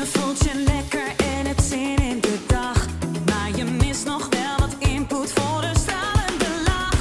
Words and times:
Je 0.00 0.06
voelt 0.06 0.38
je 0.38 0.54
lekker 0.54 1.16
en 1.16 1.46
hebt 1.46 1.62
zin 1.62 1.96
in 1.96 2.20
de 2.20 2.38
dag. 2.46 2.86
Maar 3.26 3.56
je 3.56 3.64
mist 3.64 4.04
nog 4.04 4.28
wel 4.28 4.58
wat 4.58 4.74
input 4.78 5.32
voor 5.32 5.62
een 5.62 5.76
stralende 5.76 6.62
lach. 6.64 6.98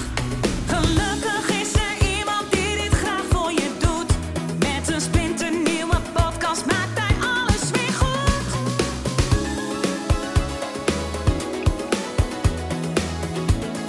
Gelukkig 0.67 1.61
is 1.61 1.73
er 1.73 2.17
iemand 2.17 2.51
die 2.51 2.75
dit 2.75 2.93
graag 2.93 3.23
voor 3.29 3.51
je 3.51 3.71
doet. 3.79 4.11
Met 4.59 4.93
een 4.93 5.01
splinternieuwe 5.01 5.97
podcast 6.13 6.65
maakt 6.65 6.99
hij 6.99 7.15
alles 7.21 7.71
weer 7.71 7.93
goed. 8.01 8.47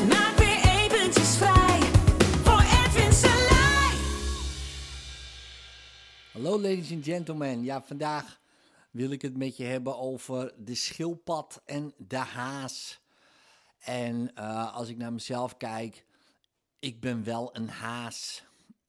Maak 0.08 0.36
weer 0.38 0.60
eventjes 0.80 1.36
vrij 1.36 1.80
voor 2.42 2.62
Edwin 2.84 3.12
Selij. 3.12 3.94
Hallo 6.32 6.60
ladies 6.60 6.92
and 6.92 7.04
gentlemen. 7.04 7.64
Ja, 7.64 7.82
vandaag 7.86 8.39
wil 8.90 9.10
ik 9.10 9.22
het 9.22 9.36
met 9.36 9.56
je 9.56 9.64
hebben 9.64 9.98
over 9.98 10.54
de 10.56 10.74
schildpad 10.74 11.62
en 11.64 11.94
de 11.96 12.16
haas. 12.16 13.00
En 13.78 14.34
eh, 14.34 14.74
als 14.74 14.88
ik 14.88 14.96
naar 14.96 15.12
mezelf 15.12 15.56
kijk, 15.56 16.04
ik 16.78 17.00
ben 17.00 17.24
wel 17.24 17.56
een 17.56 17.68
haas. 17.68 18.44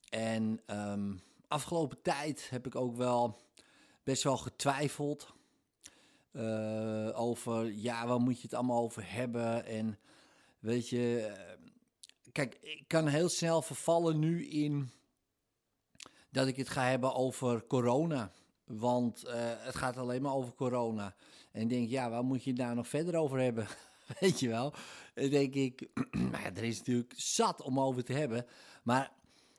En 0.09 0.61
ehm, 0.65 1.13
afgelopen 1.47 2.01
tijd 2.01 2.49
heb 2.49 2.65
ik 2.65 2.75
ook 2.75 2.95
wel 2.95 3.41
best 4.03 4.23
wel 4.23 4.37
getwijfeld 4.37 5.33
eh, 6.31 7.09
over, 7.13 7.71
ja, 7.73 8.07
waar 8.07 8.19
moet 8.19 8.35
je 8.37 8.41
het 8.41 8.53
allemaal 8.53 8.81
over 8.81 9.13
hebben? 9.13 9.65
En 9.65 9.99
weet 10.59 10.89
je, 10.89 11.25
eh, 11.25 11.69
kijk, 12.31 12.57
ik 12.61 12.83
kan 12.87 13.07
heel 13.07 13.29
snel 13.29 13.61
vervallen 13.61 14.19
nu 14.19 14.47
in 14.47 14.91
dat 16.29 16.47
ik 16.47 16.55
het 16.55 16.69
ga 16.69 16.83
hebben 16.83 17.13
over 17.13 17.67
corona. 17.67 18.31
Want 18.77 19.23
eh, 19.23 19.33
het 19.37 19.75
gaat 19.75 19.97
alleen 19.97 20.21
maar 20.21 20.33
over 20.33 20.53
corona. 20.53 21.15
En 21.51 21.61
ik 21.61 21.69
denk, 21.69 21.89
ja, 21.89 22.09
waar 22.09 22.23
moet 22.23 22.43
je 22.43 22.49
het 22.49 22.59
daar 22.59 22.75
nog 22.75 22.87
verder 22.87 23.15
over 23.15 23.39
hebben? 23.39 23.67
Weet 24.19 24.39
je 24.39 24.47
wel? 24.47 24.73
Dan 25.13 25.29
denk 25.29 25.53
ik, 25.53 25.89
nou 26.11 26.43
ja, 26.43 26.55
er 26.55 26.63
is 26.63 26.77
natuurlijk 26.77 27.13
zat 27.15 27.61
om 27.61 27.79
over 27.79 28.03
te 28.03 28.13
hebben. 28.13 28.45
Maar 28.83 29.11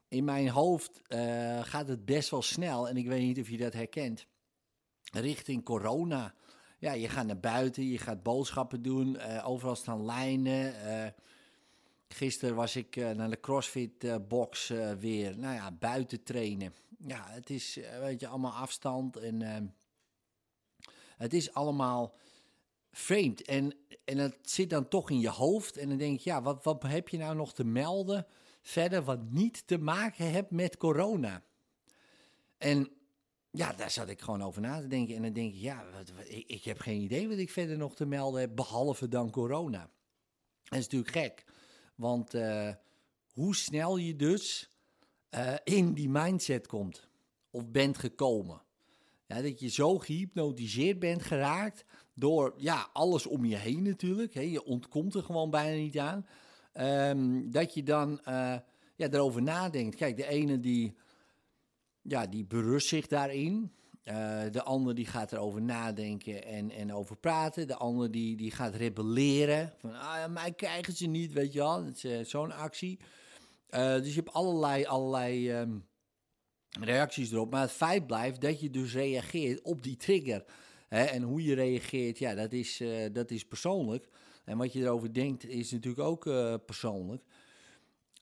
in 0.09 0.25
mijn 0.25 0.49
hoofd 0.49 1.03
eh, 1.07 1.63
gaat 1.63 1.89
het 1.89 2.05
best 2.05 2.31
wel 2.31 2.43
snel. 2.43 2.89
En 2.89 2.97
ik 2.97 3.07
weet 3.07 3.23
niet 3.23 3.41
of 3.41 3.49
je 3.49 3.57
dat 3.57 3.73
herkent. 3.73 4.27
Richting 5.13 5.65
corona. 5.65 6.35
Ja, 6.79 6.93
je 6.93 7.09
gaat 7.09 7.27
naar 7.27 7.41
buiten, 7.41 7.89
je 7.89 7.99
gaat 7.99 8.23
boodschappen 8.23 8.83
doen. 8.83 9.17
eh, 9.17 9.49
overal 9.49 9.77
staan 9.77 10.05
lijnen. 10.05 10.75
Gisteren 12.09 12.55
was 12.55 12.77
ik 12.77 12.97
naar 12.97 13.31
de 13.31 13.41
CrossFit 13.41 14.29
box 14.29 14.73
weer. 14.99 15.39
Nou 15.39 15.55
ja, 15.55 15.73
buiten 15.73 16.23
trainen. 16.23 16.73
Ja, 17.07 17.27
het 17.29 17.51
is, 17.51 17.77
eh, 17.77 17.99
weet 17.99 18.21
je, 18.21 18.27
allemaal 18.27 18.53
afstand 18.53 19.17
en 19.17 19.43
ehm, 19.43 19.67
het 21.17 21.33
is 21.33 21.55
allemaal 21.55 22.15
vreemd. 22.91 23.43
En, 23.43 23.75
en 24.05 24.19
het 24.19 24.51
zit 24.51 24.71
dan 24.71 24.89
toch 24.89 25.11
in 25.11 25.21
je 25.21 25.29
hoofd. 25.29 25.77
En 25.77 25.89
dan 25.89 25.99
denk 25.99 26.19
ik, 26.19 26.25
ja, 26.25 26.43
wat, 26.43 26.65
wat 26.65 26.83
heb 26.83 27.09
je 27.09 27.19
nou 27.19 27.37
nog 27.37 27.55
te 27.55 27.65
melden 27.65 28.27
verder 28.63 29.03
wat 29.03 29.31
niet 29.31 29.67
te 29.67 29.79
maken 29.79 30.25
heeft 30.25 30.51
met 30.51 30.77
corona? 30.77 31.43
En 32.59 32.91
ja, 33.51 33.73
daar 33.73 33.91
zat 33.91 34.09
ik 34.09 34.21
gewoon 34.21 34.43
over 34.43 34.61
na 34.61 34.81
te 34.81 34.87
denken. 34.87 35.17
En 35.17 35.23
dan 35.23 35.33
denk 35.33 35.55
ik, 35.55 35.61
ja, 35.61 35.85
ik, 36.25 36.47
ik 36.47 36.65
heb 36.65 36.79
geen 36.79 37.01
idee 37.01 37.29
wat 37.29 37.39
ik 37.39 37.51
verder 37.51 37.77
nog 37.77 37.95
te 37.95 38.07
melden 38.07 38.41
heb, 38.41 38.57
behalve 38.57 39.09
dan 39.09 39.31
corona. 39.31 39.91
Dat 40.63 40.79
is 40.79 40.89
natuurlijk 40.89 41.13
gek. 41.13 41.45
Want 41.95 42.35
eh, 42.35 42.75
hoe 43.33 43.57
snel 43.57 43.97
je 43.97 44.17
dus 44.17 44.72
eh, 45.33 45.55
in 45.65 45.95
die 45.95 46.09
mindset 46.09 46.67
komt 46.67 47.09
of 47.51 47.71
bent 47.71 47.99
gekomen. 47.99 48.63
Ja, 49.27 49.43
dat 49.43 49.61
je 49.61 49.69
zo 49.69 49.99
gehypnotiseerd 49.99 50.99
bent 50.99 51.23
geraakt 51.23 51.85
door 52.15 52.55
ja, 52.57 52.89
alles 52.93 53.27
om 53.27 53.45
je 53.45 53.57
heen 53.57 53.83
natuurlijk. 53.83 54.35
Hè, 54.35 54.41
je 54.41 54.65
ontkomt 54.65 55.15
er 55.15 55.23
gewoon 55.23 55.51
bijna 55.51 55.77
niet 55.77 55.99
aan. 55.99 56.27
Ehm, 56.73 57.51
dat 57.51 57.75
je 57.75 57.83
dan 57.83 58.21
eh, 58.21 58.57
ja, 58.97 59.11
erover 59.11 59.43
nadenkt. 59.43 59.97
Kijk, 59.97 60.17
de 60.17 60.27
ene 60.27 60.61
die, 60.61 60.97
ja, 62.03 62.27
die 62.27 62.45
berust 62.45 62.89
zich 62.89 63.07
daarin. 63.07 63.73
Eh, 64.03 64.43
de 64.51 64.63
ander 64.63 64.95
die 64.95 65.07
gaat 65.07 65.33
erover 65.33 65.63
nadenken 65.63 66.45
en, 66.45 66.71
en 66.71 66.93
over 66.93 67.17
praten. 67.17 67.67
De 67.67 67.77
ander 67.77 68.11
die, 68.11 68.37
die 68.37 68.51
gaat 68.51 68.75
rebelleren. 68.75 69.73
Van, 69.79 69.95
ah, 69.95 70.27
mij 70.29 70.53
krijgen 70.53 70.93
ze 70.93 71.07
niet, 71.07 71.33
weet 71.33 71.53
je 71.53 71.59
wel. 71.59 71.91
Zo'n 72.25 72.53
actie. 72.53 72.99
Eh, 73.73 73.95
dus 73.95 74.09
je 74.09 74.21
hebt 74.21 74.33
allerlei, 74.33 74.85
allerlei 74.85 75.51
ehm, 75.51 75.79
reacties 76.81 77.33
erop. 77.33 77.51
Maar 77.51 77.61
het 77.61 77.71
feit 77.71 78.07
blijft 78.07 78.41
dat 78.41 78.61
je 78.61 78.71
dus 78.71 78.95
reageert 78.95 79.63
op 79.63 79.83
die 79.83 79.97
trigger. 79.97 80.45
Hè? 80.89 81.05
En 81.05 81.23
hoe 81.23 81.43
je 81.43 81.55
reageert, 81.55 82.19
ja, 82.19 82.35
dat 82.35 82.53
is, 82.53 82.81
eh, 82.81 83.13
dat 83.13 83.31
is 83.31 83.47
persoonlijk. 83.47 84.09
En 84.45 84.59
wat 84.59 84.73
je 84.73 84.81
erover 84.81 85.15
denkt 85.15 85.45
is 85.45 85.71
natuurlijk 85.71 86.03
ook 86.03 86.27
eh, 86.27 86.55
persoonlijk. 86.67 87.23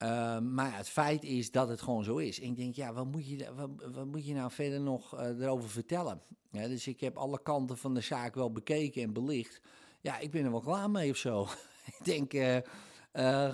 Uh, 0.03 0.39
maar 0.39 0.77
het 0.77 0.89
feit 0.89 1.25
is 1.25 1.50
dat 1.50 1.69
het 1.69 1.83
gewoon 1.83 2.05
zo 2.05 2.16
is. 2.16 2.41
En 2.41 2.49
ik 2.49 2.56
denk, 2.56 2.75
ja, 2.75 2.93
wat 2.93 3.06
moet 3.06 3.28
je, 3.28 3.55
wat, 3.55 3.71
wat 3.94 4.06
moet 4.06 4.27
je 4.27 4.34
nou 4.34 4.50
verder 4.50 4.81
nog 4.81 5.19
erover 5.21 5.71
vertellen? 5.71 6.22
Dus 6.50 6.87
ik 6.87 7.00
heb 7.00 7.16
alle 7.16 7.43
kanten 7.43 7.77
van 7.77 7.94
de 7.94 8.00
zaak 8.00 8.34
wel 8.34 8.53
bekeken 8.53 9.03
en 9.03 9.12
belicht. 9.12 9.60
Ja, 10.00 10.19
ik 10.19 10.31
ben 10.31 10.44
er 10.44 10.50
wel 10.50 10.60
klaar 10.60 10.91
mee 10.91 11.10
of 11.10 11.16
zo. 11.16 11.49
ik 11.99 12.05
denk, 12.05 12.62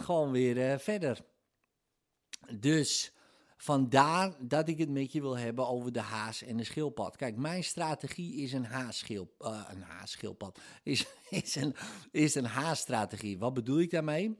gewoon 0.02 0.30
weer 0.30 0.80
verder. 0.80 1.24
Dus 2.58 3.12
vandaar 3.56 4.34
dat 4.40 4.68
ik 4.68 4.78
het 4.78 4.90
met 4.90 5.12
je 5.12 5.20
wil 5.20 5.38
hebben 5.38 5.68
over 5.68 5.92
de 5.92 6.00
haas 6.00 6.42
en 6.42 6.56
de 6.56 6.64
schildpad. 6.64 7.16
Kijk, 7.16 7.36
mijn 7.36 7.64
strategie 7.64 8.34
is 8.34 8.52
een 8.52 8.64
haasschilp, 8.64 9.32
een 9.68 9.82
haasschildpad. 9.82 10.60
Is, 10.82 11.06
is 11.30 11.54
een, 11.54 11.74
is 12.10 12.34
een 12.34 12.46
haasstrategie. 12.46 13.38
Wat 13.38 13.54
bedoel 13.54 13.80
ik 13.80 13.90
daarmee? 13.90 14.36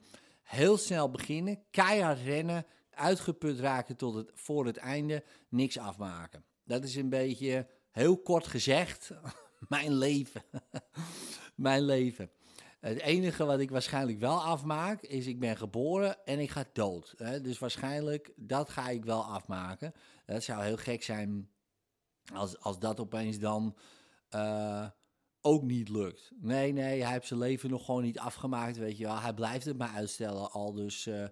heel 0.47 0.77
snel 0.77 1.11
beginnen, 1.11 1.63
keihard 1.71 2.21
rennen, 2.21 2.67
uitgeput 2.91 3.59
raken 3.59 3.97
tot 3.97 4.15
het, 4.15 4.31
voor 4.35 4.67
het 4.67 4.77
einde, 4.77 5.25
niks 5.49 5.79
afmaken. 5.79 6.45
Dat 6.65 6.85
is 6.85 6.97
een 6.97 7.09
beetje, 7.09 7.67
heel 7.91 8.19
kort 8.19 8.47
gezegd, 8.47 9.11
mijn 9.69 9.95
leven. 9.95 10.43
mijn 11.55 11.83
leven. 11.83 12.31
Het 12.87 13.01
enige 13.01 13.45
wat 13.45 13.61
ik 13.61 13.71
waarschijnlijk 13.71 14.19
wel 14.19 14.43
afmaak, 14.43 15.03
is 15.03 15.27
ik 15.27 15.39
ben 15.39 15.57
geboren 15.57 16.25
en 16.25 16.39
ik 16.39 16.51
ga 16.51 16.65
dood. 16.73 17.15
Dus 17.43 17.59
waarschijnlijk, 17.59 18.33
dat 18.37 18.69
ga 18.69 18.89
ik 18.89 19.05
wel 19.05 19.25
afmaken. 19.25 19.93
Dat 20.27 20.43
zou 20.43 20.65
heel 20.65 20.77
gek 20.77 21.03
zijn 21.03 21.49
als, 22.35 22.61
als 22.61 22.79
dat 22.79 23.01
opeens 23.01 23.39
dan... 23.39 23.77
Uh, 24.35 24.87
ook 25.41 25.63
niet 25.63 25.89
lukt. 25.89 26.33
Nee, 26.41 26.73
nee, 26.73 27.03
hij 27.03 27.13
heeft 27.13 27.27
zijn 27.27 27.41
leven 27.41 27.71
nog 27.71 27.85
gewoon 27.85 28.03
niet 28.03 28.19
afgemaakt, 28.19 28.77
weet 28.77 28.99
je 28.99 29.05
wel. 29.05 29.21
Hij 29.21 29.35
blijft 29.35 29.65
het 29.65 29.79
maar 29.79 29.95
uitstellen, 29.95 30.51
al 30.51 30.73
dus, 30.73 31.07
uh, 31.07 31.25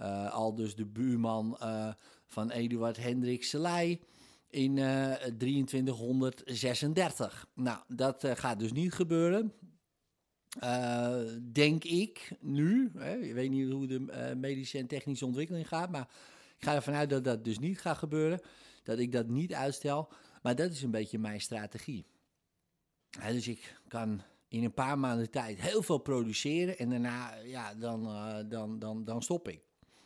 uh, 0.00 0.32
al 0.32 0.54
dus 0.54 0.74
de 0.74 0.86
buurman 0.86 1.58
van 2.26 2.50
Eduard 2.50 2.96
Hendrik 2.96 3.44
Selei 3.44 4.00
in 4.48 4.74
2336. 5.38 7.46
Nou, 7.54 7.78
dat 7.88 8.24
gaat 8.34 8.58
dus 8.58 8.72
niet 8.72 8.92
gebeuren. 8.92 9.52
Denk 11.52 11.84
ik 11.84 12.30
nu. 12.40 12.90
Hè? 12.98 13.16
Ik 13.16 13.32
weet 13.32 13.50
niet 13.50 13.70
hoe 13.70 13.86
de 13.86 14.34
medische 14.36 14.78
en 14.78 14.86
technische 14.86 15.26
ontwikkeling 15.26 15.68
gaat, 15.68 15.90
maar 15.90 16.08
ik 16.58 16.64
ga 16.64 16.74
ervan 16.74 16.94
uit 16.94 17.10
dat 17.10 17.24
dat 17.24 17.44
dus 17.44 17.58
niet 17.58 17.80
gaat 17.80 17.98
gebeuren. 17.98 18.40
Dat 18.82 18.98
ik 18.98 19.12
dat 19.12 19.28
niet 19.28 19.54
uitstel. 19.54 20.08
Maar 20.42 20.54
dat 20.54 20.70
is 20.70 20.82
een 20.82 20.90
beetje 20.90 21.18
mijn 21.18 21.40
strategie. 21.40 22.06
Dus 23.26 23.48
ik 23.48 23.80
kan 23.88 24.22
in 24.48 24.64
een 24.64 24.74
paar 24.74 24.98
maanden 24.98 25.30
tijd 25.30 25.60
heel 25.60 25.82
veel 25.82 25.98
produceren 25.98 26.78
en 26.78 26.90
daarna, 26.90 27.34
ja, 27.34 27.74
dan, 27.74 28.06
uh, 28.06 28.38
dan, 28.48 28.78
dan, 28.78 29.04
dan 29.04 29.22
stop 29.22 29.48
ik. 29.48 29.60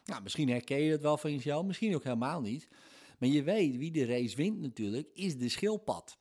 Nou, 0.04 0.22
misschien 0.22 0.48
herken 0.48 0.78
je 0.78 0.90
dat 0.90 1.00
wel 1.00 1.16
van 1.16 1.32
jezelf, 1.32 1.64
misschien 1.66 1.94
ook 1.94 2.04
helemaal 2.04 2.40
niet. 2.40 2.68
Maar 3.18 3.28
je 3.28 3.42
weet, 3.42 3.76
wie 3.76 3.90
de 3.90 4.04
race 4.04 4.36
wint 4.36 4.60
natuurlijk, 4.60 5.08
is 5.14 5.38
de 5.38 5.48
schildpad. 5.48 6.18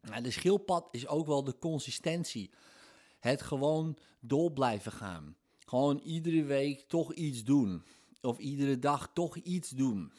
Nou, 0.00 0.22
de 0.22 0.30
schildpad 0.30 0.88
is 0.90 1.06
ook 1.06 1.26
wel 1.26 1.44
de 1.44 1.58
consistentie. 1.58 2.50
Het 3.26 3.42
gewoon 3.42 3.96
door 4.20 4.52
blijven 4.52 4.92
gaan. 4.92 5.36
Gewoon 5.58 5.98
iedere 5.98 6.44
week 6.44 6.80
toch 6.80 7.12
iets 7.12 7.44
doen. 7.44 7.82
Of 8.20 8.38
iedere 8.38 8.78
dag 8.78 9.10
toch 9.14 9.36
iets 9.36 9.70
doen. 9.70 10.12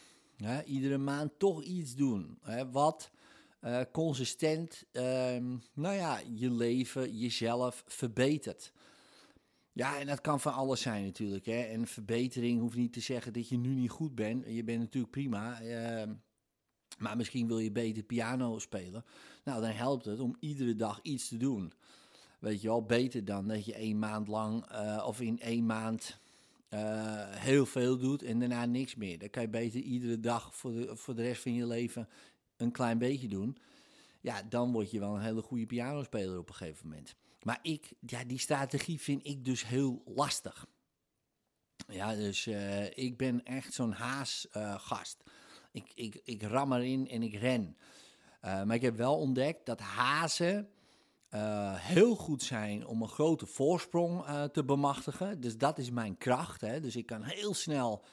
Iedere 0.65 0.97
maand 0.97 1.31
toch 1.39 1.63
iets 1.63 1.95
doen. 1.95 2.39
Wat 2.71 3.11
uh, 3.61 3.81
consistent, 3.91 4.83
uh, 4.91 5.03
nou 5.73 5.95
ja, 5.95 6.21
je 6.33 6.51
leven, 6.51 7.17
jezelf 7.17 7.83
verbetert. 7.87 8.71
Ja, 9.71 9.99
en 9.99 10.07
dat 10.07 10.21
kan 10.21 10.39
van 10.39 10.53
alles 10.53 10.81
zijn 10.81 11.03
natuurlijk. 11.03 11.45
Hè. 11.45 11.61
En 11.61 11.87
verbetering 11.87 12.59
hoeft 12.59 12.75
niet 12.75 12.93
te 12.93 12.99
zeggen 12.99 13.33
dat 13.33 13.49
je 13.49 13.57
nu 13.57 13.73
niet 13.73 13.89
goed 13.89 14.15
bent. 14.15 14.45
Je 14.47 14.63
bent 14.63 14.79
natuurlijk 14.79 15.11
prima. 15.11 15.61
Uh, 15.61 16.11
maar 16.97 17.17
misschien 17.17 17.47
wil 17.47 17.59
je 17.59 17.71
beter 17.71 18.03
piano 18.03 18.59
spelen. 18.59 19.05
Nou, 19.43 19.61
dan 19.61 19.71
helpt 19.71 20.05
het 20.05 20.19
om 20.19 20.35
iedere 20.39 20.75
dag 20.75 20.99
iets 21.01 21.27
te 21.27 21.37
doen. 21.37 21.73
Weet 22.39 22.61
je 22.61 22.67
wel, 22.67 22.85
beter 22.85 23.25
dan 23.25 23.47
dat 23.47 23.65
je 23.65 23.73
één 23.73 23.99
maand 23.99 24.27
lang 24.27 24.71
uh, 24.71 25.03
of 25.07 25.21
in 25.21 25.39
één 25.39 25.65
maand 25.65 26.19
uh, 26.69 26.79
heel 27.29 27.65
veel 27.65 27.97
doet 27.97 28.23
en 28.23 28.39
daarna 28.39 28.65
niks 28.65 28.95
meer. 28.95 29.19
Dan 29.19 29.29
kan 29.29 29.41
je 29.41 29.49
beter 29.49 29.79
iedere 29.79 30.19
dag 30.19 30.55
voor 30.55 30.71
de, 30.71 30.95
voor 30.95 31.15
de 31.15 31.21
rest 31.21 31.41
van 31.41 31.53
je 31.53 31.67
leven 31.67 32.09
een 32.57 32.71
klein 32.71 32.97
beetje 32.97 33.27
doen. 33.27 33.57
ja, 34.21 34.43
dan 34.43 34.71
word 34.71 34.91
je 34.91 34.99
wel 34.99 35.15
een 35.15 35.21
hele 35.21 35.41
goede 35.41 35.65
pianospeler 35.65 36.37
op 36.37 36.49
een 36.49 36.55
gegeven 36.55 36.87
moment. 36.87 37.15
Maar 37.41 37.59
ik, 37.61 37.93
ja, 37.99 38.23
die 38.23 38.39
strategie 38.39 39.01
vind 39.01 39.25
ik 39.25 39.45
dus 39.45 39.67
heel 39.67 40.01
lastig. 40.05 40.65
Ja, 41.87 42.15
dus 42.15 42.47
eh, 42.47 42.97
ik 42.97 43.17
ben 43.17 43.43
echt 43.43 43.73
zo'n 43.73 43.91
haasgast. 43.91 45.23
ik, 45.71 45.91
ik, 45.95 46.21
ik 46.23 46.41
ram 46.41 46.73
erin 46.73 47.09
en 47.09 47.23
ik 47.23 47.33
ren. 47.33 47.77
Maar 48.41 48.75
ik 48.75 48.81
heb 48.81 48.95
wel 48.95 49.17
ontdekt 49.17 49.65
dat 49.65 49.79
hazen 49.79 50.69
uh, 51.33 51.73
heel 51.75 52.15
goed 52.15 52.43
zijn 52.43 52.87
om 52.87 53.01
een 53.01 53.07
grote 53.07 53.45
voorsprong 53.45 54.27
uh, 54.27 54.43
te 54.43 54.63
bemachtigen. 54.63 55.41
Dus 55.41 55.57
dat 55.57 55.77
is 55.77 55.89
mijn 55.89 56.17
kracht. 56.17 56.61
Hè? 56.61 56.79
Dus 56.79 56.95
ik 56.95 57.05
kan 57.05 57.23
heel 57.23 57.53
snel 57.53 58.03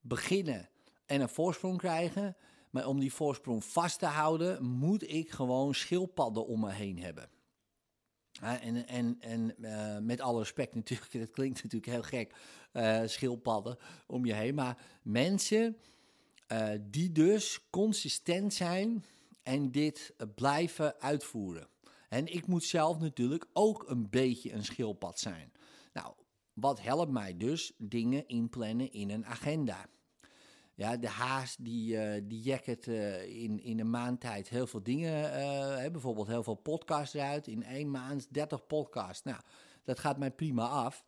beginnen 0.00 0.68
en 1.06 1.20
een 1.20 1.28
voorsprong 1.28 1.78
krijgen. 1.78 2.36
Maar 2.70 2.86
om 2.86 3.00
die 3.00 3.12
voorsprong 3.12 3.64
vast 3.64 3.98
te 3.98 4.06
houden, 4.06 4.64
moet 4.64 5.10
ik 5.10 5.30
gewoon 5.30 5.74
schildpadden 5.74 6.46
om 6.46 6.60
me 6.60 6.72
heen 6.72 6.98
hebben. 6.98 7.28
Uh, 8.42 8.64
en 8.64 8.86
en, 8.86 9.16
en 9.20 9.54
met 10.06 10.20
alle 10.20 10.38
respect 10.38 10.74
natuurlijk, 10.74 11.12
dat 11.18 11.30
klinkt 11.30 11.62
natuurlijk 11.62 11.92
heel 11.92 12.02
gek, 12.02 12.34
uh, 12.72 13.02
schildpadden 13.04 13.78
om 14.06 14.24
je 14.26 14.34
heen. 14.34 14.54
Maar 14.54 14.78
mensen 15.02 15.76
die 16.80 17.12
dus 17.12 17.70
consistent 17.70 18.54
zijn 18.54 19.04
en 19.42 19.70
dit 19.70 20.14
blijven 20.34 21.00
uitvoeren. 21.00 21.69
En 22.10 22.26
ik 22.26 22.46
moet 22.46 22.64
zelf 22.64 22.98
natuurlijk 22.98 23.46
ook 23.52 23.88
een 23.88 24.10
beetje 24.10 24.52
een 24.52 24.64
schildpad 24.64 25.18
zijn. 25.18 25.52
Nou, 25.92 26.14
wat 26.52 26.80
helpt 26.80 27.12
mij 27.12 27.36
dus? 27.36 27.72
Dingen 27.78 28.28
inplannen 28.28 28.92
in 28.92 29.10
een 29.10 29.26
agenda. 29.26 29.86
Ja, 30.74 30.96
de 30.96 31.08
haas 31.08 31.56
die, 31.56 31.94
uh, 31.94 32.22
die 32.24 32.40
jacket 32.40 32.86
uh, 32.86 33.42
in, 33.42 33.62
in 33.62 33.80
een 33.80 33.90
maand 33.90 34.20
tijd 34.20 34.48
heel 34.48 34.66
veel 34.66 34.82
dingen, 34.82 35.24
uh, 35.24 35.90
bijvoorbeeld 35.90 36.26
heel 36.26 36.42
veel 36.42 36.54
podcasts 36.54 37.14
eruit. 37.14 37.46
In 37.46 37.62
één 37.62 37.90
maand 37.90 38.34
30 38.34 38.66
podcasts. 38.66 39.24
Nou, 39.24 39.40
dat 39.84 39.98
gaat 39.98 40.18
mij 40.18 40.30
prima 40.30 40.66
af. 40.66 41.04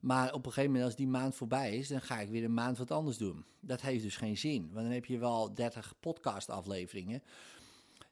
Maar 0.00 0.32
op 0.32 0.46
een 0.46 0.52
gegeven 0.52 0.70
moment, 0.70 0.84
als 0.88 0.96
die 0.96 1.08
maand 1.08 1.34
voorbij 1.34 1.76
is, 1.76 1.88
dan 1.88 2.00
ga 2.00 2.20
ik 2.20 2.28
weer 2.28 2.44
een 2.44 2.54
maand 2.54 2.78
wat 2.78 2.90
anders 2.90 3.16
doen. 3.16 3.46
Dat 3.60 3.80
heeft 3.80 4.02
dus 4.02 4.16
geen 4.16 4.36
zin, 4.36 4.60
want 4.72 4.84
dan 4.84 4.94
heb 4.94 5.04
je 5.04 5.18
wel 5.18 5.54
30 5.54 5.94
podcast-afleveringen. 6.00 7.22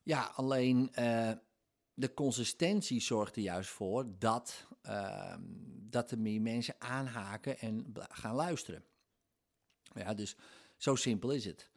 Ja, 0.06 0.32
alleen 0.34 0.90
uh, 0.98 1.32
de 1.94 2.14
consistentie 2.14 3.00
zorgt 3.00 3.36
er 3.36 3.42
juist 3.42 3.70
voor 3.70 4.06
dat, 4.18 4.66
uh, 4.82 5.34
dat 5.88 6.10
er 6.10 6.18
meer 6.18 6.40
mensen 6.40 6.74
aanhaken 6.78 7.58
en 7.58 7.92
gaan 8.08 8.34
luisteren. 8.34 8.84
Ja, 9.94 10.14
dus 10.14 10.36
zo 10.76 10.94
simpel 10.94 11.30
is 11.30 11.44
het. 11.44 11.70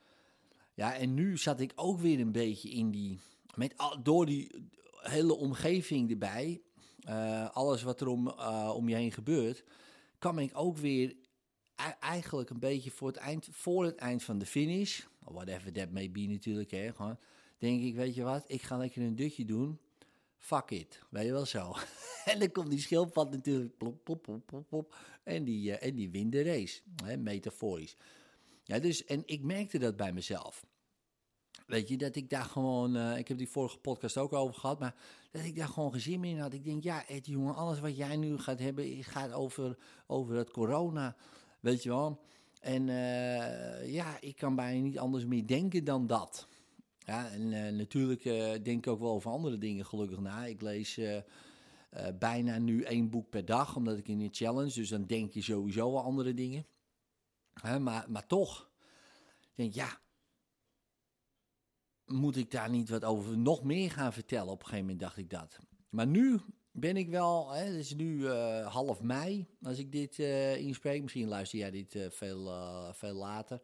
Ja, 0.73 0.95
en 0.95 1.13
nu 1.13 1.37
zat 1.37 1.59
ik 1.59 1.71
ook 1.75 1.99
weer 1.99 2.19
een 2.19 2.31
beetje 2.31 2.69
in 2.69 2.91
die, 2.91 3.19
met, 3.55 3.73
door 4.03 4.25
die 4.25 4.69
hele 5.01 5.33
omgeving 5.33 6.09
erbij, 6.09 6.61
uh, 7.07 7.49
alles 7.49 7.83
wat 7.83 8.01
er 8.01 8.07
om, 8.07 8.27
om 8.69 8.89
je 8.89 8.95
heen 8.95 9.11
gebeurt, 9.11 9.63
kwam 10.19 10.39
ik 10.39 10.51
ook 10.53 10.77
weer 10.77 11.15
eigenlijk 11.99 12.49
een 12.49 12.59
beetje 12.59 12.91
voor 12.91 13.07
het 13.07 13.17
eind, 13.17 13.47
voor 13.51 13.85
het 13.85 13.95
eind 13.95 14.23
van 14.23 14.37
de 14.37 14.45
finish, 14.45 15.01
whatever 15.19 15.73
that 15.73 15.91
may 15.91 16.11
be 16.11 16.21
natuurlijk, 16.21 16.71
hè, 16.71 16.93
gewoon, 16.93 17.17
denk 17.59 17.81
ik, 17.81 17.95
weet 17.95 18.15
je 18.15 18.23
wat, 18.23 18.43
ik 18.47 18.61
ga 18.61 18.77
lekker 18.77 19.01
een 19.01 19.15
dutje 19.15 19.45
doen. 19.45 19.79
Fuck 20.37 20.71
it, 20.71 20.99
weet 21.09 21.25
je 21.25 21.31
wel 21.31 21.45
zo. 21.45 21.75
en 22.31 22.39
dan 22.39 22.51
komt 22.51 22.69
die 22.69 22.79
schildpad 22.79 23.31
natuurlijk, 23.31 23.77
plop, 23.77 24.03
plop, 24.03 24.21
plop, 24.21 24.45
plop, 24.45 24.67
plop 24.67 24.95
en, 25.23 25.43
die, 25.43 25.69
uh, 25.69 25.83
en 25.83 25.95
die 25.95 26.09
wint 26.09 26.31
de 26.31 26.43
race, 26.43 26.81
hè, 27.03 27.17
metaforisch. 27.17 27.95
Ja, 28.63 28.79
dus, 28.79 29.05
en 29.05 29.23
ik 29.25 29.43
merkte 29.43 29.77
dat 29.77 29.95
bij 29.95 30.13
mezelf. 30.13 30.65
Weet 31.67 31.87
je, 31.87 31.97
dat 31.97 32.15
ik 32.15 32.29
daar 32.29 32.45
gewoon, 32.45 32.97
uh, 32.97 33.17
ik 33.17 33.27
heb 33.27 33.37
die 33.37 33.49
vorige 33.49 33.77
podcast 33.77 34.17
ook 34.17 34.33
over 34.33 34.59
gehad, 34.59 34.79
maar 34.79 34.95
dat 35.31 35.43
ik 35.43 35.55
daar 35.55 35.67
gewoon 35.67 35.93
gezin 35.93 36.23
in 36.23 36.39
had. 36.39 36.53
Ik 36.53 36.63
denk, 36.63 36.83
ja, 36.83 37.07
Ed, 37.07 37.25
jongen, 37.25 37.55
alles 37.55 37.79
wat 37.79 37.97
jij 37.97 38.17
nu 38.17 38.37
gaat 38.37 38.59
hebben, 38.59 39.03
gaat 39.03 39.31
over, 39.31 39.77
over 40.07 40.35
het 40.35 40.51
corona, 40.51 41.15
weet 41.59 41.83
je 41.83 41.89
wel. 41.89 42.21
En 42.59 42.87
uh, 42.87 43.93
ja, 43.93 44.17
ik 44.19 44.35
kan 44.35 44.55
bijna 44.55 44.81
niet 44.81 44.99
anders 44.99 45.25
meer 45.25 45.47
denken 45.47 45.83
dan 45.83 46.07
dat. 46.07 46.47
Ja, 47.09 47.31
en 47.31 47.51
uh, 47.51 47.71
natuurlijk 47.71 48.25
uh, 48.25 48.51
denk 48.63 48.85
ik 48.85 48.87
ook 48.87 48.99
wel 48.99 49.11
over 49.11 49.31
andere 49.31 49.57
dingen 49.57 49.85
gelukkig 49.85 50.19
na. 50.19 50.45
Ik 50.45 50.61
lees 50.61 50.97
uh, 50.97 51.17
bijna 52.19 52.57
nu 52.57 52.83
één 52.83 53.09
boek 53.09 53.29
per 53.29 53.45
dag, 53.45 53.75
omdat 53.75 53.97
ik 53.97 54.07
in 54.07 54.19
een 54.19 54.29
challenge, 54.31 54.73
dus 54.73 54.89
dan 54.89 55.05
denk 55.05 55.31
je 55.31 55.41
sowieso 55.41 55.91
wel 55.91 56.03
andere 56.03 56.33
dingen. 56.33 56.65
maar, 57.79 58.05
maar 58.07 58.27
toch, 58.27 58.69
denk 59.55 59.73
ja, 59.73 59.99
moet 62.05 62.35
ik 62.35 62.51
daar 62.51 62.69
niet 62.69 62.89
wat 62.89 63.05
over 63.05 63.37
nog 63.37 63.63
meer 63.63 63.91
gaan 63.91 64.13
vertellen? 64.13 64.51
Op 64.51 64.59
een 64.59 64.65
gegeven 64.65 64.85
moment 64.85 64.99
dacht 64.99 65.17
ik 65.17 65.29
dat. 65.29 65.59
Maar 65.89 66.07
nu 66.07 66.39
ben 66.71 66.97
ik 66.97 67.09
wel, 67.09 67.51
hè, 67.51 67.63
het 67.63 67.75
is 67.75 67.95
nu 67.95 68.27
half 68.63 69.01
mei 69.01 69.47
als 69.61 69.77
ik 69.77 69.91
dit 69.91 70.19
inspreek. 70.57 71.01
Misschien 71.01 71.27
luister 71.27 71.59
jij 71.59 71.71
dit 71.71 71.95
veel, 72.09 72.53
veel 72.93 73.15
later. 73.15 73.61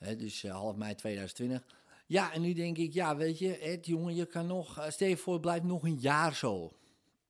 He, 0.00 0.16
dus 0.16 0.44
uh, 0.44 0.52
half 0.52 0.76
mei 0.76 0.94
2020. 0.94 1.66
Ja, 2.06 2.32
en 2.32 2.40
nu 2.40 2.52
denk 2.52 2.78
ik, 2.78 2.92
ja, 2.92 3.16
weet 3.16 3.38
je, 3.38 3.58
Ed, 3.58 3.86
jongen, 3.86 4.14
je 4.14 4.26
kan 4.26 4.46
nog, 4.46 4.78
uh, 4.78 4.90
stel 4.90 5.08
je 5.08 5.16
voor, 5.16 5.32
het 5.32 5.42
blijft 5.42 5.64
nog 5.64 5.82
een 5.82 5.98
jaar 5.98 6.34
zo. 6.34 6.72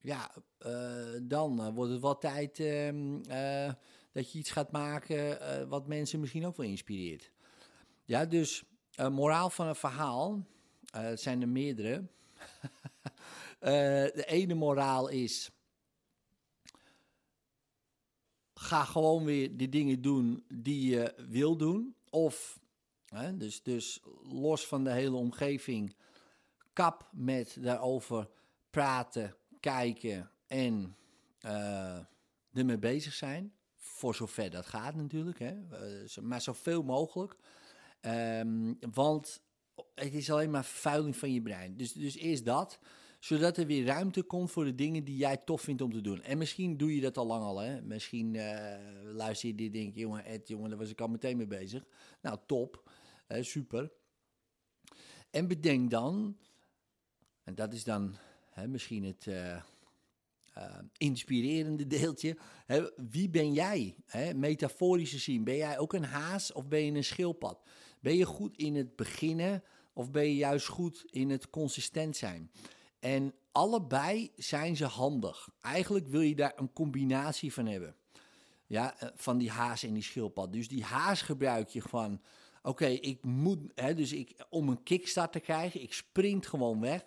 Ja, 0.01 0.35
uh, 0.67 1.21
dan 1.23 1.75
wordt 1.75 1.93
het 1.93 2.01
wel 2.01 2.19
tijd 2.19 2.61
ehm, 2.61 3.19
dat 4.13 4.33
je 4.33 4.39
iets 4.39 4.51
gaat 4.51 4.73
maken 4.73 5.39
wat 5.69 5.87
mensen 5.87 6.21
misschien 6.21 6.47
ook 6.47 6.57
wel 6.57 6.67
inspireert. 6.67 7.31
Ja, 8.05 8.25
dus 8.25 8.65
moraal 9.11 9.51
van 9.51 9.67
een 9.67 9.75
verhaal, 9.75 10.47
zijn 11.15 11.43
er 11.43 11.49
meerdere. 11.49 12.07
de 14.15 14.25
ene 14.27 14.55
moraal 14.55 15.09
is, 15.09 15.51
ga 18.55 18.85
gewoon 18.85 19.25
weer 19.25 19.57
de 19.57 19.69
dingen 19.69 20.03
doen 20.03 20.45
die 20.49 20.91
je 20.91 21.15
wil 21.29 21.57
doen. 21.57 21.95
Of 22.11 22.60
Dus, 23.35 23.63
dus 23.63 24.03
los 24.23 24.67
van 24.67 24.85
de 24.85 24.93
hele 24.93 25.17
omgeving, 25.17 25.95
kap 26.73 27.09
met 27.13 27.57
daarover 27.61 28.29
praten, 28.71 29.35
kijken 29.61 30.31
en 30.47 30.97
uh, 31.47 31.99
ermee 32.53 32.79
bezig 32.79 33.13
zijn. 33.13 33.53
Voor 33.77 34.15
zover 34.15 34.51
dat 34.51 34.67
gaat 34.67 34.95
natuurlijk, 34.95 35.39
hè? 35.39 35.55
Uh, 35.55 36.17
maar 36.23 36.41
zoveel 36.41 36.83
mogelijk. 36.83 37.37
Um, 38.01 38.79
want 38.93 39.43
het 39.95 40.15
is 40.15 40.31
alleen 40.31 40.51
maar 40.51 40.65
vervuiling 40.65 41.17
van 41.17 41.33
je 41.33 41.43
brein. 41.43 41.77
Dus, 41.77 41.93
dus 41.93 42.17
eerst 42.17 42.45
dat, 42.45 42.79
zodat 43.19 43.57
er 43.57 43.67
weer 43.67 43.85
ruimte 43.85 44.23
komt 44.23 44.51
voor 44.51 44.65
de 44.65 44.75
dingen 44.75 45.05
die 45.05 45.17
jij 45.17 45.37
tof 45.37 45.61
vindt 45.61 45.83
om 45.83 45.93
te 45.93 46.01
doen. 46.01 46.23
En 46.23 46.39
misschien 46.39 46.77
doe 46.77 46.95
je 46.95 47.01
dat 47.01 47.17
al 47.17 47.27
lang 47.27 47.43
al, 47.43 47.59
hè. 47.59 47.83
Misschien 47.83 48.35
uh, 48.35 48.77
luister 49.13 49.49
je 49.49 49.55
dit 49.55 49.73
denk 49.73 49.95
je, 49.95 50.01
jongen, 50.01 50.25
Ed, 50.25 50.49
jongen, 50.49 50.69
daar 50.69 50.79
was 50.79 50.91
ik 50.91 51.01
al 51.01 51.09
meteen 51.09 51.37
mee 51.37 51.47
bezig. 51.47 51.85
Nou, 52.21 52.39
top. 52.47 52.90
Super. 53.39 53.93
En 55.31 55.49
bedenk 55.49 55.91
dan, 55.91 56.37
en 57.45 57.55
dat 57.55 57.73
is 57.73 57.85
dan 57.85 58.17
misschien 58.67 59.05
het 59.05 59.27
uh, 59.27 59.63
uh, 60.59 60.79
inspirerende 60.97 61.87
deeltje, 61.87 62.37
wie 62.97 63.31
ben 63.31 63.53
jij? 63.53 63.97
Metaforisch 64.35 65.11
gezien, 65.11 65.45
ben 65.45 65.57
jij 65.57 65.79
ook 65.79 65.93
een 65.93 66.05
haas 66.05 66.53
of 66.53 66.69
ben 66.69 66.85
je 66.85 66.93
een 66.93 67.05
schildpad? 67.05 67.63
Ben 68.01 68.17
je 68.17 68.25
goed 68.27 68.57
in 68.57 68.75
het 68.75 68.97
beginnen 68.97 69.63
of 69.93 70.11
ben 70.11 70.23
je 70.23 70.37
juist 70.37 70.67
goed 70.67 71.05
in 71.07 71.31
het 71.31 71.51
consistent 71.51 72.17
zijn? 72.17 72.51
En 72.99 73.35
allebei 73.53 74.33
zijn 74.37 74.77
ze 74.77 74.85
handig. 74.85 75.49
Eigenlijk 75.61 76.09
wil 76.09 76.21
je 76.21 76.35
daar 76.35 76.53
een 76.57 76.73
combinatie 76.73 77.53
van 77.53 77.67
hebben. 77.67 77.97
Ja, 78.67 78.99
eh, 78.99 79.09
van 79.15 79.39
die 79.39 79.51
haas 79.51 79.83
en 79.83 79.93
die 79.93 80.03
schildpad. 80.03 80.53
Dus 80.53 80.69
die 80.69 80.85
haas 80.85 81.23
gebruik 81.23 81.69
je 81.69 81.83
van 81.83 82.21
oké, 82.63 82.87
ik 82.87 83.25
moet, 83.25 83.59
hè, 83.75 83.95
dus 83.95 84.13
ik, 84.13 84.47
om 84.51 84.69
een 84.69 84.83
kickstart 84.83 85.33
te 85.33 85.41
krijgen, 85.41 85.83
ik 85.83 85.93
sprint 85.93 86.47
gewoon 86.47 86.81
weg. 86.81 87.05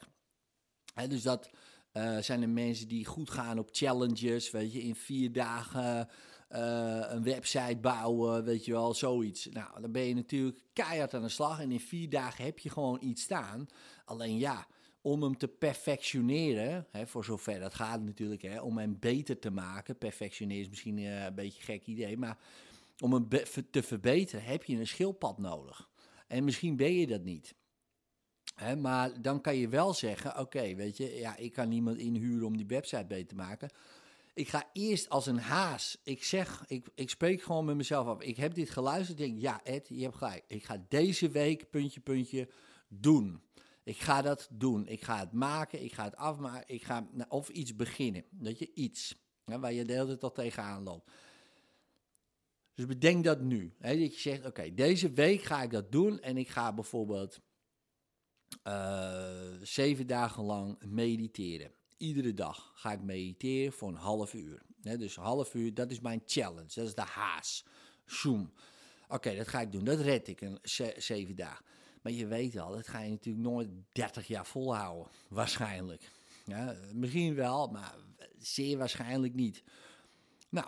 Hè, 0.94 1.08
dus 1.08 1.22
dat 1.22 1.50
uh, 1.94 2.18
zijn 2.18 2.40
de 2.40 2.48
mensen 2.48 2.88
die 2.88 3.06
goed 3.06 3.30
gaan 3.30 3.60
op 3.60 3.70
challenges, 3.72 4.52
weet 4.52 4.74
je, 4.74 4.82
in 4.82 4.96
vier 4.96 5.32
dagen 5.32 6.10
uh, 6.50 7.06
een 7.08 7.24
website 7.24 7.78
bouwen, 7.82 8.44
weet 8.44 8.66
je 8.66 8.72
wel, 8.72 8.94
zoiets. 8.94 9.50
Nou, 9.50 9.82
dan 9.82 9.92
ben 9.92 10.04
je 10.04 10.16
natuurlijk 10.16 10.60
keihard 10.74 11.14
aan 11.14 11.22
de 11.22 11.30
slag 11.30 11.60
en 11.60 11.72
in 11.72 11.80
vier 11.80 12.10
dagen 12.10 12.46
heb 12.46 12.60
je 12.60 12.70
gewoon 12.70 12.98
iets 13.02 13.22
staan. 13.22 13.68
Alleen 14.06 14.38
ja, 14.38 14.68
om 15.02 15.24
hem 15.24 15.38
te 15.38 15.48
perfectioneren, 15.48 16.88
hè, 16.92 17.08
voor 17.08 17.26
zover 17.26 17.60
dat 17.60 17.74
gaat 17.74 18.02
natuurlijk, 18.02 18.42
hè, 18.42 18.62
om 18.62 18.78
hem 18.78 18.98
beter 19.00 19.40
te 19.40 19.52
maken. 19.52 19.98
Perfectioneren 19.98 20.62
is 20.62 20.70
misschien 20.70 20.98
uh, 20.98 21.24
een 21.24 21.36
beetje 21.36 21.60
een 21.60 21.66
gek 21.66 21.86
idee, 21.86 22.18
maar 22.18 22.38
om 23.00 23.14
hem 23.14 23.28
te 23.72 23.84
verbeteren 23.84 24.46
heb 24.46 24.64
je 24.64 24.78
een 24.78 24.88
schildpad 24.88 25.38
nodig. 25.38 25.90
En 26.28 26.44
misschien 26.44 26.76
ben 26.76 26.94
je 26.94 27.08
dat 27.08 27.24
niet. 27.24 27.56
Maar 28.78 29.22
dan 29.22 29.42
kan 29.42 29.56
je 29.56 29.68
wel 29.68 29.94
zeggen: 29.94 30.40
Oké, 30.40 30.76
weet 30.76 30.98
je, 30.98 31.16
ja, 31.16 31.36
ik 31.38 31.54
kan 31.54 31.70
niemand 31.70 31.98
inhuren 31.98 32.48
om 32.48 32.58
die 32.58 32.66
website 32.66 33.06
beter 33.06 33.28
te 33.28 33.36
maken. 33.36 33.70
Ik 34.34 34.50
ga 34.50 34.70
eerst 34.74 35.10
als 35.10 35.26
een 35.26 35.40
haas. 35.40 35.98
Ik 36.04 36.24
zeg, 36.24 36.64
ik, 36.68 36.88
ik 36.96 37.10
spreek 37.10 37.42
gewoon 37.42 37.66
met 37.66 37.76
mezelf 37.76 38.08
af. 38.08 38.22
Ik 38.22 38.38
heb 38.38 38.54
dit 38.54 38.70
geluisterd. 38.70 39.18
Denk, 39.18 39.40
ja, 39.40 39.64
Ed, 39.64 39.88
je 39.90 40.04
hebt 40.04 40.16
gelijk. 40.16 40.44
Ik 40.48 40.64
ga 40.64 40.86
deze 40.90 41.30
week, 41.30 41.70
puntje, 41.70 42.00
puntje, 42.00 42.50
doen. 42.88 43.42
Ik 43.84 43.98
ga 43.98 44.22
dat 44.22 44.48
doen. 44.52 44.88
Ik 44.88 45.04
ga 45.04 45.20
het 45.20 45.32
maken, 45.32 45.84
ik 45.84 45.94
ga 45.94 46.04
het 46.04 46.16
afmaken, 46.16 46.74
ik 46.74 46.84
ga 46.84 47.08
nou, 47.12 47.30
of 47.30 47.50
iets 47.50 47.76
beginnen. 47.76 48.26
Dat 48.30 48.60
je 48.60 48.72
iets, 48.74 49.16
waar 49.46 49.74
je 49.74 49.86
de 49.86 49.94
hele 49.94 50.06
tijd 50.06 50.24
al 50.24 50.32
tegenaan 50.32 50.84
loopt. 50.84 51.12
Dus 52.74 52.86
bedenk 52.86 53.24
dat 53.24 53.42
nu. 53.42 53.74
Hè, 53.80 54.00
dat 54.00 54.14
je 54.14 54.22
zegt, 54.22 54.46
oké, 54.46 54.74
deze 54.74 55.10
week 55.10 55.42
ga 55.42 55.64
ik 55.64 55.72
dat 55.72 55.92
doen 55.92 56.20
en 56.20 56.38
ik 56.38 56.50
ga 56.50 56.74
bijvoorbeeld 56.74 57.42
uh, 58.68 59.52
zeven 59.62 60.08
dagen 60.08 60.44
lang 60.44 60.86
mediteren. 60.86 61.72
Iedere 61.98 62.34
dag 62.34 62.72
ga 62.76 62.92
ik 62.92 63.02
mediteren 63.02 63.74
voor 63.74 63.90
een 63.90 63.96
half 63.96 64.34
uur. 64.34 64.62
Hè, 64.82 64.98
dus 64.98 65.18
een 65.18 65.24
half 65.24 65.54
uur, 65.54 65.74
dat 65.74 65.92
is 65.92 66.00
mijn 66.00 66.22
challenge. 66.26 66.72
Dat 66.74 66.88
is 66.88 66.96
de 66.96 67.02
haas. 67.02 67.66
Zoom. 68.06 68.54
Oké, 69.08 69.36
dat 69.36 69.48
ga 69.48 69.62
ik 69.62 69.72
doen. 69.72 69.84
Dat 69.84 70.00
red 70.00 70.28
ik 70.28 70.42
een 70.42 70.60
zeven 70.98 71.36
dagen. 71.36 71.66
Maar 72.02 72.12
je 72.12 72.28
weet 72.28 72.58
al, 72.58 72.72
dat 72.72 72.88
ga 72.88 73.00
je 73.00 73.10
natuurlijk 73.10 73.46
nooit 73.46 73.70
30 73.92 74.28
jaar 74.28 74.46
volhouden. 74.46 75.12
Waarschijnlijk. 75.28 76.12
Ja, 76.46 76.76
misschien 76.94 77.36
wel, 77.36 77.68
maar 77.68 77.96
zeer 78.38 78.78
waarschijnlijk 78.78 79.34
niet. 79.34 79.64
Nou, 80.50 80.68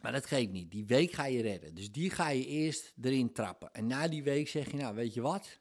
maar 0.00 0.12
dat 0.12 0.26
geeft 0.26 0.50
niet. 0.50 0.70
Die 0.70 0.86
week 0.86 1.12
ga 1.12 1.24
je 1.24 1.42
redden. 1.42 1.74
Dus 1.74 1.92
die 1.92 2.10
ga 2.10 2.28
je 2.28 2.46
eerst 2.46 2.92
erin 3.02 3.32
trappen. 3.32 3.72
En 3.72 3.86
na 3.86 4.08
die 4.08 4.22
week 4.22 4.48
zeg 4.48 4.70
je, 4.70 4.76
nou 4.76 4.94
weet 4.94 5.14
je 5.14 5.20
wat? 5.20 5.58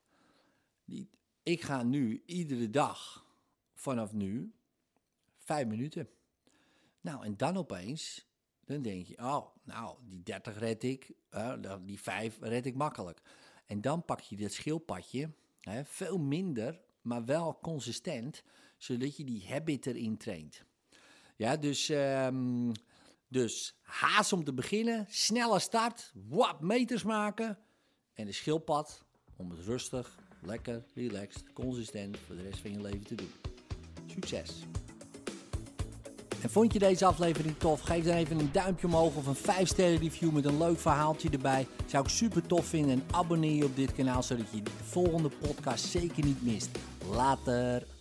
Die, 0.86 1.10
ik 1.44 1.62
ga 1.62 1.84
nu 1.84 2.24
iedere 2.26 2.70
dag 2.70 3.26
vanaf 3.74 4.14
nu 4.14 4.54
vijf 5.38 5.68
minuten. 5.68 6.10
Nou, 7.02 7.26
en 7.26 7.38
dan 7.38 7.58
opeens, 7.58 8.28
dan 8.66 8.82
denk 8.82 9.06
je, 9.06 9.18
oh, 9.18 9.46
nou, 9.64 9.98
die 10.04 10.24
30 10.24 10.60
red 10.60 10.84
ik, 10.84 11.12
die 11.86 12.00
5 12.00 12.38
red 12.40 12.66
ik 12.66 12.76
makkelijk. 12.76 13.22
En 13.66 13.82
dan 13.82 14.06
pak 14.06 14.20
je 14.20 14.36
dat 14.36 14.52
schildpadje, 14.52 15.32
hè, 15.60 15.86
veel 15.86 16.18
minder, 16.18 16.82
maar 17.02 17.26
wel 17.26 17.60
consistent, 17.62 18.44
zodat 18.78 19.18
je 19.18 19.24
die 19.24 19.48
habit 19.48 19.86
erin 19.86 20.18
traint. 20.18 20.64
Ja, 21.36 21.58
dus, 21.58 21.90
um, 21.90 22.72
dus 23.28 23.76
haast 23.82 24.34
om 24.34 24.44
te 24.44 24.54
beginnen, 24.54 25.06
snelle 25.10 25.60
start, 25.60 26.12
wap, 26.30 26.62
meters 26.62 27.04
maken. 27.04 27.58
En 28.14 28.26
de 28.26 28.32
schildpad 28.32 29.06
om 29.36 29.50
het 29.50 29.60
rustig, 29.66 30.18
lekker, 30.42 30.84
relaxed, 30.94 31.54
consistent 31.54 32.18
voor 32.18 32.36
de 32.36 32.42
rest 32.42 32.60
van 32.60 32.72
je 32.72 32.82
leven 32.82 33.06
te 33.06 33.16
doen. 33.16 33.32
Succes! 34.06 34.52
En 36.42 36.50
vond 36.50 36.74
je 36.74 36.80
deze 36.80 37.06
aflevering 37.06 37.58
tof? 37.58 37.82
Geef 37.82 38.04
dan 38.04 38.16
even 38.16 38.40
een 38.40 38.52
duimpje 38.52 38.88
omhoog 38.88 39.16
of 39.16 39.26
een 39.26 39.36
5 39.36 39.68
sterren 39.68 39.98
review 40.00 40.32
met 40.32 40.46
een 40.46 40.58
leuk 40.58 40.80
verhaaltje 40.80 41.30
erbij. 41.30 41.68
Zou 41.86 42.04
ik 42.04 42.10
super 42.10 42.48
tof 42.48 42.66
vinden 42.66 42.92
en 42.92 43.04
abonneer 43.12 43.56
je 43.56 43.66
op 43.66 43.76
dit 43.76 43.94
kanaal 43.94 44.24
zodat 44.24 44.52
je 44.52 44.64
de 44.64 44.72
volgende 44.84 45.30
podcast 45.30 45.86
zeker 45.86 46.26
niet 46.26 46.44
mist. 46.44 46.70
Later! 47.10 47.97